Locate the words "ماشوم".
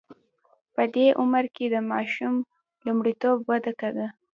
1.91-2.35